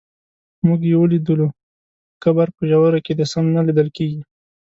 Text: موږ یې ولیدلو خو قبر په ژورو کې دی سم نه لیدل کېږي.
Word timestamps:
موږ 0.65 0.79
یې 0.89 0.95
ولیدلو 0.99 1.47
خو 1.53 1.57
قبر 2.23 2.47
په 2.57 2.61
ژورو 2.69 2.99
کې 3.05 3.13
دی 3.17 3.25
سم 3.33 3.45
نه 3.55 3.61
لیدل 3.67 3.87
کېږي. 3.97 4.21